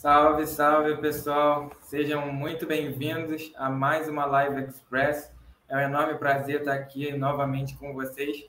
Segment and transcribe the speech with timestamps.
[0.00, 1.70] Salve, salve pessoal!
[1.82, 5.30] Sejam muito bem-vindos a mais uma Live Express.
[5.68, 8.48] É um enorme prazer estar aqui novamente com vocês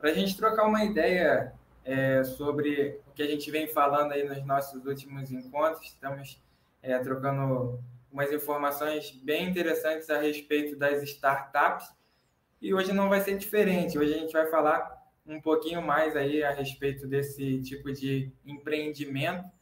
[0.00, 1.52] para a gente trocar uma ideia
[1.84, 5.86] é, sobre o que a gente vem falando aí nos nossos últimos encontros.
[5.86, 6.42] Estamos
[6.82, 7.78] é, trocando
[8.10, 11.86] umas informações bem interessantes a respeito das startups
[12.60, 13.96] e hoje não vai ser diferente.
[13.96, 19.59] Hoje a gente vai falar um pouquinho mais aí a respeito desse tipo de empreendimento,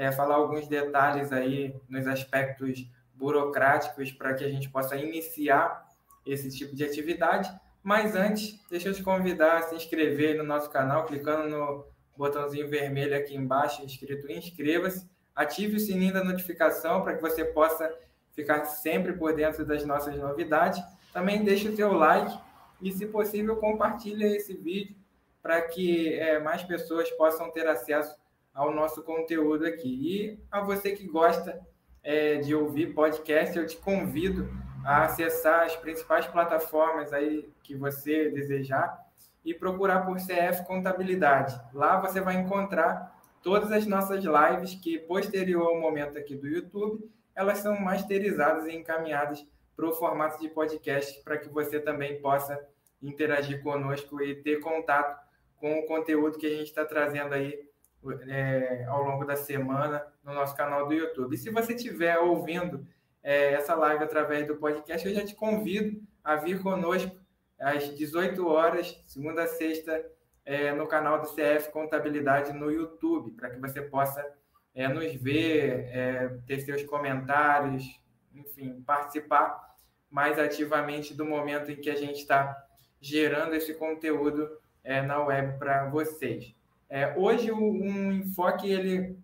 [0.00, 5.86] é, falar alguns detalhes aí nos aspectos burocráticos para que a gente possa iniciar
[6.24, 7.52] esse tipo de atividade.
[7.82, 11.84] Mas antes, deixa eu te convidar a se inscrever no nosso canal, clicando no
[12.16, 15.06] botãozinho vermelho aqui embaixo, escrito inscreva-se.
[15.36, 17.94] Ative o sininho da notificação para que você possa
[18.32, 20.82] ficar sempre por dentro das nossas novidades.
[21.12, 22.38] Também deixe o seu like
[22.80, 24.96] e, se possível, compartilhe esse vídeo
[25.42, 28.18] para que é, mais pessoas possam ter acesso
[28.54, 29.88] ao nosso conteúdo aqui.
[29.88, 31.60] E a você que gosta
[32.02, 34.48] é, de ouvir podcast, eu te convido
[34.84, 38.98] a acessar as principais plataformas aí que você desejar
[39.44, 41.60] e procurar por CF Contabilidade.
[41.72, 47.10] Lá você vai encontrar todas as nossas lives que, posterior ao momento aqui do YouTube,
[47.34, 52.60] elas são masterizadas e encaminhadas para o formato de podcast para que você também possa
[53.02, 55.18] interagir conosco e ter contato
[55.56, 57.69] com o conteúdo que a gente está trazendo aí
[58.26, 61.34] é, ao longo da semana no nosso canal do YouTube.
[61.34, 62.86] E se você estiver ouvindo
[63.22, 67.14] é, essa live através do podcast, eu já te convido a vir conosco
[67.58, 70.04] às 18 horas, segunda a sexta,
[70.44, 74.24] é, no canal do CF Contabilidade no YouTube, para que você possa
[74.74, 78.00] é, nos ver, é, ter seus comentários,
[78.34, 79.70] enfim, participar
[80.08, 82.66] mais ativamente do momento em que a gente está
[83.00, 84.48] gerando esse conteúdo
[84.82, 86.54] é, na web para vocês.
[86.90, 89.16] É, hoje o, um enfoque ele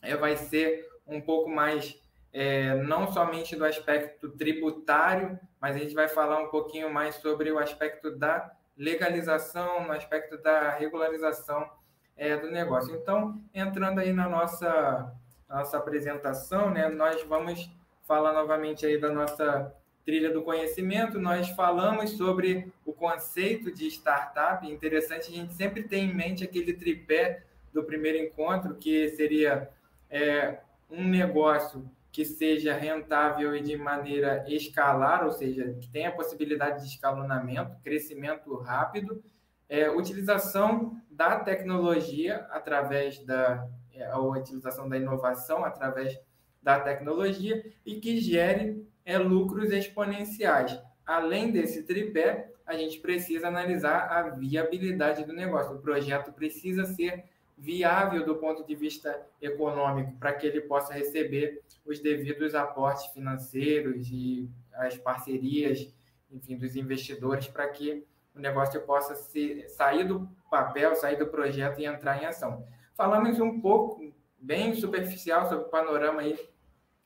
[0.00, 2.02] é, vai ser um pouco mais
[2.32, 7.52] é, não somente do aspecto tributário, mas a gente vai falar um pouquinho mais sobre
[7.52, 11.70] o aspecto da legalização, no aspecto da regularização
[12.16, 12.96] é, do negócio.
[12.96, 15.14] Então, entrando aí na nossa,
[15.46, 17.70] nossa apresentação, né, nós vamos
[18.06, 19.74] falar novamente aí da nossa
[20.04, 24.66] trilha do conhecimento, nós falamos sobre o conceito de startup.
[24.66, 29.70] Interessante a gente sempre ter em mente aquele tripé do primeiro encontro, que seria
[30.08, 30.58] é,
[30.90, 36.88] um negócio que seja rentável e de maneira escalar, ou seja, que tenha possibilidade de
[36.88, 39.22] escalonamento, crescimento rápido,
[39.68, 46.18] é, utilização da tecnologia através da é, a utilização da inovação através
[46.62, 50.78] da tecnologia e que gere é, lucros exponenciais.
[51.06, 55.74] Além desse tripé, a gente precisa analisar a viabilidade do negócio.
[55.74, 57.24] O projeto precisa ser
[57.58, 64.08] viável do ponto de vista econômico para que ele possa receber os devidos aportes financeiros
[64.10, 65.92] e as parcerias,
[66.30, 71.80] enfim, dos investidores para que o negócio possa ser, sair do papel, sair do projeto
[71.80, 72.64] e entrar em ação.
[72.94, 76.38] Falamos um pouco, bem superficial, sobre o panorama aí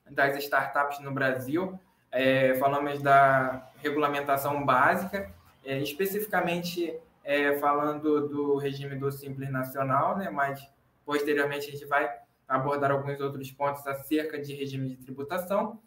[0.09, 1.79] das startups no Brasil.
[2.11, 5.31] É, falamos da regulamentação básica,
[5.63, 10.69] é, especificamente é, falando do regime do Simples Nacional, né, mas
[11.05, 12.09] posteriormente a gente vai
[12.47, 15.79] abordar alguns outros pontos acerca de regime de tributação.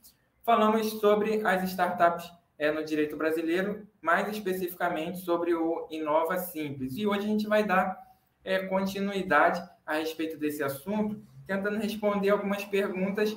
[0.44, 6.96] Falamos sobre as startups é, no direito brasileiro, mais especificamente sobre o Inova Simples.
[6.96, 7.96] E hoje a gente vai dar
[8.44, 13.36] é, continuidade a respeito desse assunto, tentando responder algumas perguntas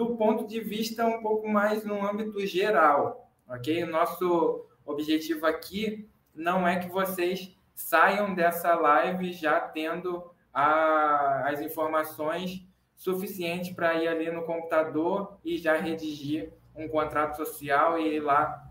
[0.00, 3.84] do ponto de vista um pouco mais no âmbito geral, ok?
[3.84, 10.24] Nosso objetivo aqui não é que vocês saiam dessa live já tendo
[10.54, 12.66] a, as informações
[12.96, 18.66] suficientes para ir ali no computador e já redigir um contrato social e ir lá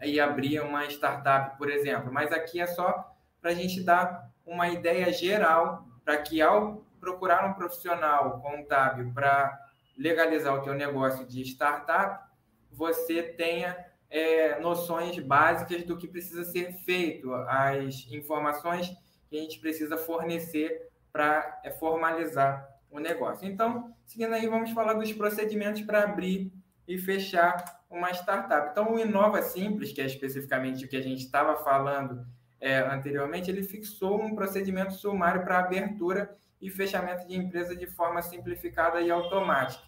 [0.00, 2.10] e abrir uma startup, por exemplo.
[2.10, 7.44] Mas aqui é só para a gente dar uma ideia geral para que ao procurar
[7.44, 9.61] um profissional contábil para
[9.96, 12.24] legalizar o teu negócio de startup,
[12.70, 13.76] você tenha
[14.08, 18.92] é, noções básicas do que precisa ser feito, as informações
[19.28, 23.46] que a gente precisa fornecer para é, formalizar o negócio.
[23.46, 26.52] Então, seguindo aí, vamos falar dos procedimentos para abrir
[26.86, 28.70] e fechar uma startup.
[28.70, 32.26] Então, o Inova Simples, que é especificamente o que a gente estava falando
[32.60, 38.22] é, anteriormente, ele fixou um procedimento sumário para abertura e fechamento de empresa de forma
[38.22, 39.82] simplificada e automática.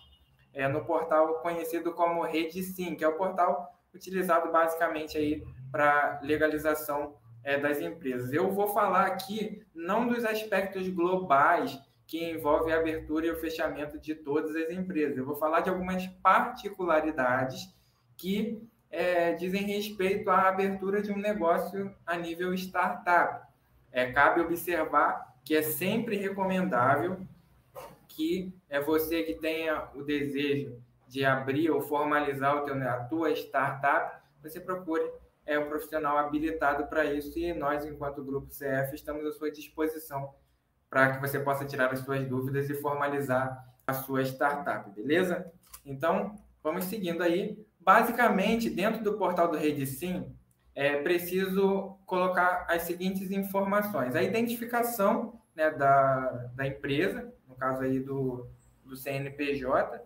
[0.52, 6.20] É, no portal conhecido como Rede Sim, que é o portal utilizado basicamente aí para
[6.22, 8.32] legalização é, das empresas.
[8.32, 13.98] Eu vou falar aqui não dos aspectos globais que envolve a abertura e o fechamento
[13.98, 15.16] de todas as empresas.
[15.16, 17.72] Eu vou falar de algumas particularidades
[18.16, 23.44] que é, dizem respeito à abertura de um negócio a nível startup.
[23.90, 27.18] É, cabe observar que é sempre recomendável
[28.08, 33.30] que é você que tenha o desejo de abrir ou formalizar o teu, a tua
[33.32, 35.02] startup, você procure
[35.44, 40.32] é, um profissional habilitado para isso e nós, enquanto Grupo CF, estamos à sua disposição
[40.88, 45.52] para que você possa tirar as suas dúvidas e formalizar a sua startup, beleza?
[45.84, 47.58] Então, vamos seguindo aí.
[47.80, 50.34] Basicamente, dentro do portal do RedeSim,
[50.74, 54.16] é preciso colocar as seguintes informações.
[54.16, 58.46] A identificação né, da, da empresa, no caso aí do,
[58.84, 60.00] do CNPJ,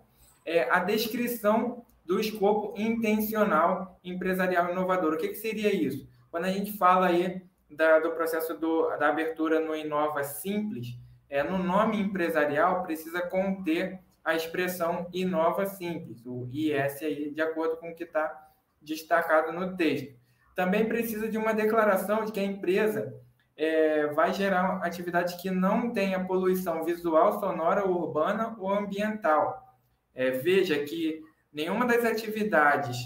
[0.44, 5.14] é a descrição do escopo intencional empresarial inovador.
[5.14, 6.08] O que, que seria isso?
[6.30, 10.98] Quando a gente fala aí da, do processo do, da abertura no Inova Simples,
[11.28, 17.76] é, no nome empresarial precisa conter a expressão Inova Simples, o IS aí, de acordo
[17.76, 18.50] com o que está
[18.80, 20.14] destacado no texto.
[20.58, 23.14] Também precisa de uma declaração de que a empresa
[23.56, 29.78] é, vai gerar atividade que não tenha poluição visual, sonora, urbana ou ambiental.
[30.12, 31.22] É, veja que
[31.52, 32.98] nenhuma das atividades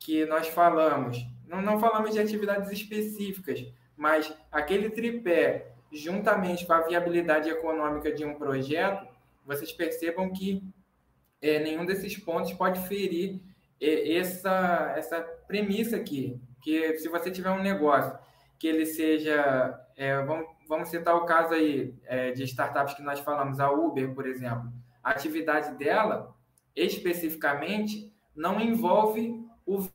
[0.00, 3.64] que nós falamos, não, não falamos de atividades específicas,
[3.96, 9.06] mas aquele tripé, juntamente com a viabilidade econômica de um projeto,
[9.44, 10.60] vocês percebam que
[11.40, 13.40] é, nenhum desses pontos pode ferir
[13.80, 18.18] é, essa, essa premissa aqui, que se você tiver um negócio
[18.58, 23.20] que ele seja, é, vamos, vamos citar o caso aí é, de startups que nós
[23.20, 26.34] falamos, a Uber, por exemplo, a atividade dela,
[26.74, 29.86] especificamente, não envolve o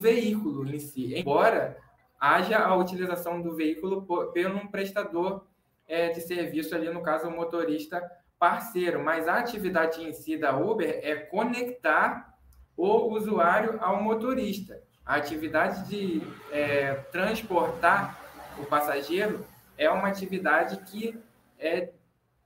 [0.00, 1.76] veículo em si, embora
[2.18, 5.46] haja a utilização do veículo por, pelo um prestador
[5.86, 8.02] é, de serviço ali, no caso, o motorista
[8.38, 12.34] parceiro, mas a atividade em si da Uber é conectar
[12.74, 14.85] o usuário ao motorista.
[15.06, 16.20] A atividade de
[16.50, 18.20] é, transportar
[18.58, 19.46] o passageiro
[19.78, 21.16] é uma atividade que
[21.58, 21.92] é,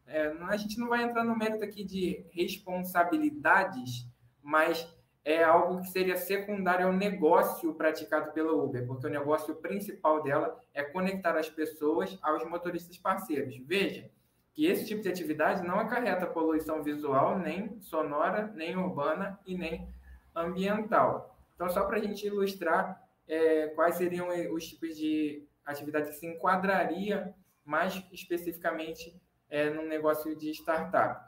[0.06, 4.06] é, a gente não vai entrar no mérito aqui de responsabilidades,
[4.42, 4.86] mas
[5.24, 10.60] é algo que seria secundário ao negócio praticado pela Uber, porque o negócio principal dela
[10.74, 13.56] é conectar as pessoas aos motoristas parceiros.
[13.64, 14.10] Veja
[14.52, 19.88] que esse tipo de atividade não acarreta poluição visual, nem sonora, nem urbana e nem
[20.34, 21.29] ambiental.
[21.60, 26.26] Então, só para a gente ilustrar é, quais seriam os tipos de atividade que se
[26.26, 29.14] enquadraria mais especificamente
[29.50, 31.22] é, no negócio de startup.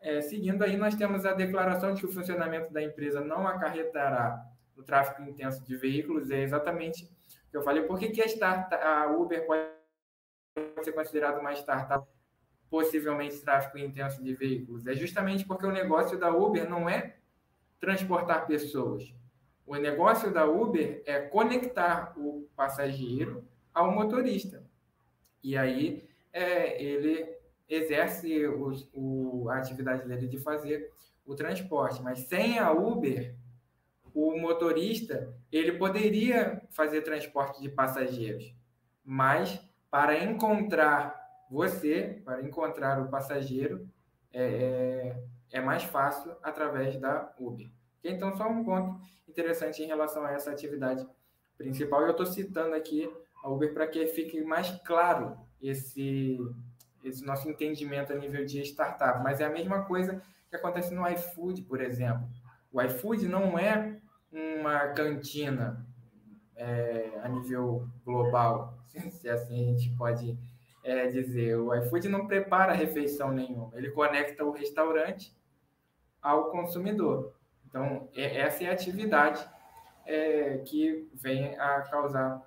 [0.00, 4.44] É, seguindo aí, nós temos a declaração de que o funcionamento da empresa não acarretará
[4.76, 7.84] no tráfego intenso de veículos, é exatamente o que eu falei.
[7.84, 9.68] Por que, que a, startup, a Uber pode
[10.82, 12.04] ser considerada uma startup
[12.68, 14.84] possivelmente tráfego intenso de veículos?
[14.84, 17.18] É justamente porque o negócio da Uber não é
[17.78, 19.14] transportar pessoas.
[19.66, 24.62] O negócio da Uber é conectar o passageiro ao motorista.
[25.42, 27.34] E aí é, ele
[27.68, 30.92] exerce o, a atividade dele de fazer
[31.24, 32.02] o transporte.
[32.02, 33.34] Mas sem a Uber,
[34.14, 38.54] o motorista ele poderia fazer transporte de passageiros.
[39.04, 43.88] Mas para encontrar você, para encontrar o passageiro,
[44.32, 47.68] é, é, é mais fácil através da Uber.
[48.04, 51.06] Então, só um ponto interessante em relação a essa atividade
[51.56, 52.02] principal.
[52.02, 53.10] Eu estou citando aqui
[53.42, 56.38] a Uber para que fique mais claro esse,
[57.02, 59.22] esse nosso entendimento a nível de startup.
[59.22, 62.28] Mas é a mesma coisa que acontece no iFood, por exemplo.
[62.70, 63.98] O iFood não é
[64.30, 65.86] uma cantina
[66.56, 68.78] é, a nível global,
[69.10, 70.38] se assim a gente pode
[70.82, 71.56] é, dizer.
[71.56, 75.34] O iFood não prepara refeição nenhuma, ele conecta o restaurante
[76.20, 77.34] ao consumidor.
[77.74, 79.44] Então, é, essa é a atividade
[80.06, 82.40] é, que vem a causar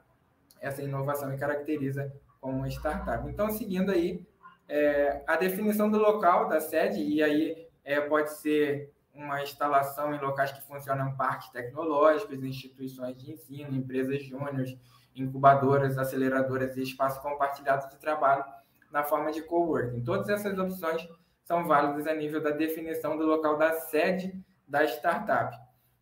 [0.62, 3.28] essa inovação e caracteriza como startup.
[3.28, 4.26] Então, seguindo aí,
[4.70, 10.20] é, a definição do local, da sede, e aí é, pode ser uma instalação em
[10.20, 14.78] locais que funcionam parques tecnológicos, instituições de ensino, empresas júniores,
[15.14, 18.46] incubadoras, aceleradoras e espaços compartilhados de trabalho
[18.90, 20.06] na forma de coworking.
[20.06, 21.06] Todas essas opções
[21.44, 24.34] são válidas a nível da definição do local da sede
[24.68, 25.58] da startup.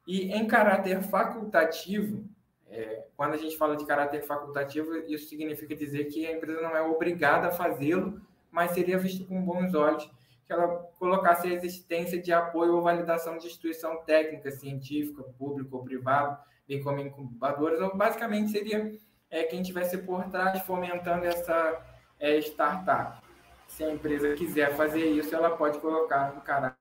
[0.07, 2.23] E em caráter facultativo,
[2.67, 6.75] é, quando a gente fala de caráter facultativo, isso significa dizer que a empresa não
[6.75, 10.09] é obrigada a fazê-lo, mas seria visto com bons olhos
[10.45, 10.67] que ela
[10.99, 16.83] colocasse a existência de apoio ou validação de instituição técnica, científica, pública ou privada, bem
[16.83, 18.95] como incubadoras, ou basicamente seria
[19.29, 21.81] é, quem estivesse por trás fomentando essa
[22.19, 23.23] é, startup.
[23.67, 26.77] se a empresa quiser fazer isso, ela pode colocar no caráter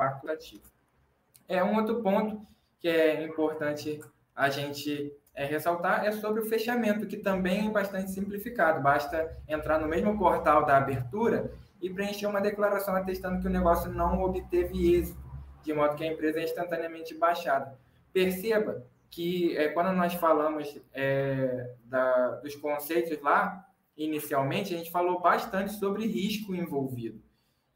[0.00, 0.62] facultativo.
[1.46, 2.46] É um outro ponto
[2.78, 4.00] que é importante
[4.34, 8.82] a gente é, ressaltar é sobre o fechamento, que também é bastante simplificado.
[8.82, 11.52] Basta entrar no mesmo portal da abertura
[11.82, 15.20] e preencher uma declaração atestando que o negócio não obteve êxito,
[15.62, 17.78] de modo que a empresa é instantaneamente baixada.
[18.12, 23.66] Perceba que é, quando nós falamos é, da, dos conceitos lá,
[23.96, 27.20] inicialmente, a gente falou bastante sobre risco envolvido.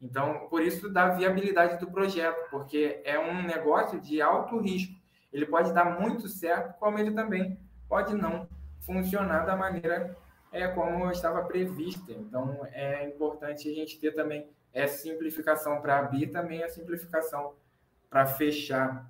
[0.01, 4.93] Então, por isso da viabilidade do projeto, porque é um negócio de alto risco.
[5.31, 8.47] Ele pode dar muito certo, como ele também pode não
[8.81, 10.15] funcionar da maneira
[10.51, 12.11] é, como estava prevista.
[12.11, 17.53] Então, é importante a gente ter também essa simplificação para abrir, também a simplificação
[18.09, 19.09] para fechar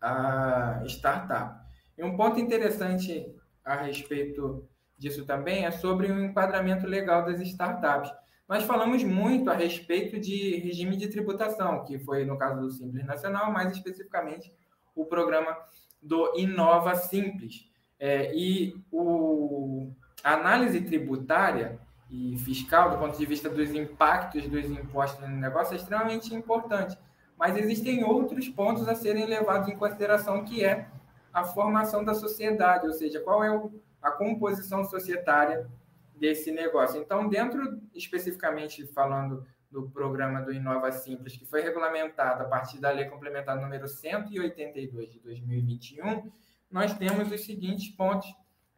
[0.00, 1.60] a startup.
[1.96, 8.12] E um ponto interessante a respeito disso também é sobre o enquadramento legal das startups.
[8.50, 13.06] Nós falamos muito a respeito de regime de tributação, que foi no caso do Simples
[13.06, 14.52] Nacional, mais especificamente
[14.92, 15.56] o programa
[16.02, 17.70] do Inova Simples.
[17.96, 19.92] É, e o,
[20.24, 21.78] a análise tributária
[22.10, 26.98] e fiscal, do ponto de vista dos impactos dos impostos no negócio, é extremamente importante.
[27.38, 30.88] Mas existem outros pontos a serem levados em consideração, que é
[31.32, 33.70] a formação da sociedade, ou seja, qual é
[34.02, 35.70] a composição societária
[36.20, 37.00] desse negócio.
[37.00, 42.90] Então, dentro especificamente falando do programa do Inova Simples, que foi regulamentado a partir da
[42.90, 46.30] Lei Complementar número 182 de 2021,
[46.70, 48.28] nós temos os seguintes pontos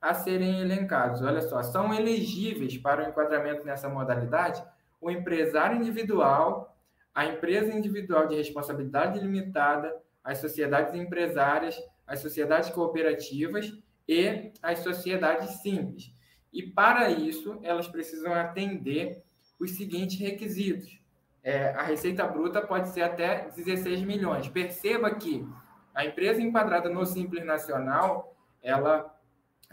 [0.00, 1.22] a serem elencados.
[1.22, 4.62] Olha só, são elegíveis para o enquadramento nessa modalidade
[5.00, 6.76] o empresário individual,
[7.12, 13.72] a empresa individual de responsabilidade limitada, as sociedades empresárias, as sociedades cooperativas
[14.06, 16.12] e as sociedades simples.
[16.52, 19.23] E para isso, elas precisam atender
[19.59, 21.00] os seguintes requisitos.
[21.42, 24.49] É, a receita bruta pode ser até 16 milhões.
[24.49, 25.47] Perceba que
[25.94, 29.14] a empresa enquadrada no Simples Nacional, ela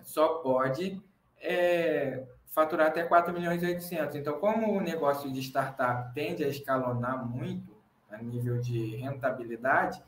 [0.03, 1.01] só pode
[1.41, 4.15] é, faturar até 4 milhões e 800.
[4.15, 7.77] Então, como o negócio de startup tende a escalonar muito
[8.09, 10.01] a nível de rentabilidade,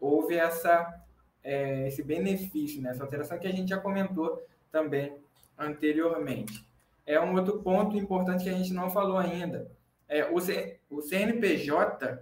[0.00, 1.02] houve essa,
[1.42, 2.90] é, esse benefício, né?
[2.90, 5.16] essa alteração que a gente já comentou também
[5.58, 6.66] anteriormente.
[7.04, 9.70] É um outro ponto importante que a gente não falou ainda.
[10.08, 12.18] É, o, C, o CNPJ,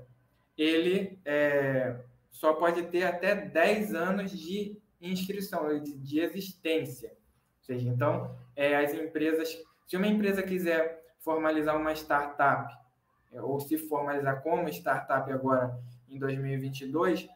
[0.57, 1.97] ele é,
[2.31, 7.11] só pode ter até 10 anos de inscrição, de, de existência.
[7.11, 12.73] Ou seja, então, é, as empresas, se uma empresa quiser formalizar uma startup,
[13.33, 15.79] é, ou se formalizar como startup agora
[16.09, 17.29] em 2022,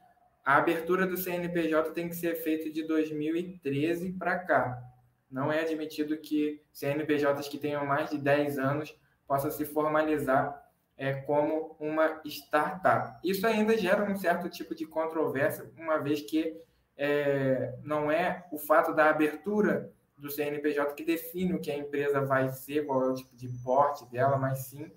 [0.44, 4.82] a abertura do CNPJ tem que ser feita de 2013 para cá.
[5.30, 10.60] Não é admitido que CNPJs que tenham mais de 10 anos possam se formalizar
[10.96, 13.18] é, como uma startup.
[13.22, 16.58] Isso ainda gera um certo tipo de controvérsia, uma vez que
[16.96, 22.20] é, não é o fato da abertura do CNPJ que define o que a empresa
[22.20, 24.90] vai ser, qual é o tipo de porte dela, mas sim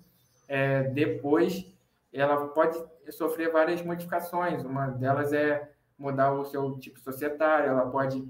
[0.48, 1.66] é, depois
[2.12, 2.78] ela pode
[3.10, 4.62] sofrer várias modificações.
[4.64, 8.26] Uma delas é mudar o seu tipo societário, ela pode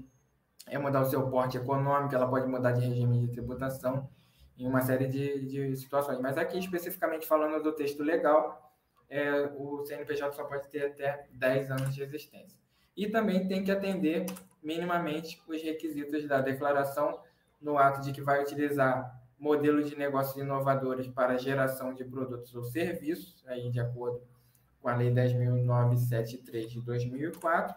[0.67, 4.09] é mudar o seu porte econômico, ela pode mudar de regime de tributação
[4.57, 6.19] em uma série de, de situações.
[6.19, 8.73] Mas aqui, especificamente falando do texto legal,
[9.09, 12.57] é, o CNPJ só pode ter até 10 anos de existência.
[12.95, 14.25] E também tem que atender
[14.63, 17.19] minimamente os requisitos da declaração
[17.61, 22.63] no ato de que vai utilizar modelos de negócios inovadores para geração de produtos ou
[22.63, 24.21] serviços, aí de acordo
[24.81, 27.75] com a Lei 10.973 de 2004,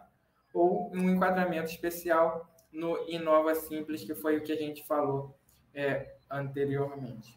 [0.55, 5.35] ou um enquadramento especial no Inova Simples, que foi o que a gente falou
[5.75, 7.37] é, anteriormente.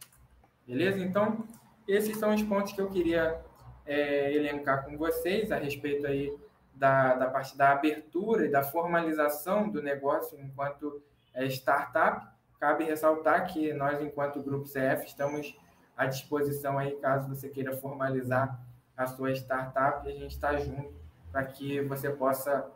[0.68, 1.00] Beleza?
[1.00, 1.48] Então,
[1.88, 3.42] esses são os pontos que eu queria
[3.86, 6.36] é, elencar com vocês a respeito aí
[6.74, 11.02] da, da parte da abertura e da formalização do negócio enquanto
[11.34, 12.28] é, startup.
[12.60, 15.58] Cabe ressaltar que nós, enquanto Grupo CF, estamos
[15.98, 18.60] à disposição aí, caso você queira formalizar
[18.96, 20.94] a sua startup, e a gente está junto
[21.32, 22.70] para que você possa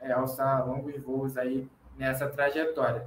[0.00, 3.06] é, alçar longos voos aí nessa trajetória.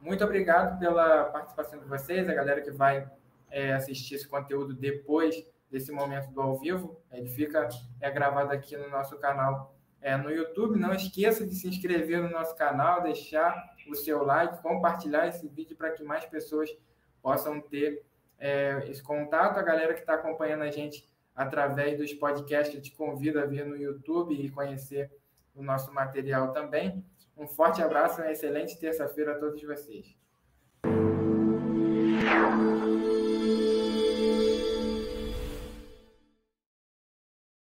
[0.00, 3.08] Muito obrigado pela participação de vocês, a galera que vai
[3.50, 7.00] é, assistir esse conteúdo depois desse momento do ao vivo.
[7.12, 7.68] Ele fica
[8.00, 10.78] é, gravado aqui no nosso canal é, no YouTube.
[10.78, 13.54] Não esqueça de se inscrever no nosso canal, deixar
[13.88, 16.70] o seu like, compartilhar esse vídeo para que mais pessoas
[17.22, 18.04] possam ter
[18.38, 19.58] é, esse contato.
[19.58, 23.64] A galera que está acompanhando a gente através dos podcasts, eu te convido a vir
[23.64, 25.10] no YouTube e conhecer
[25.54, 27.04] o nosso material também.
[27.42, 30.16] Um forte abraço e uma excelente terça-feira a todos vocês.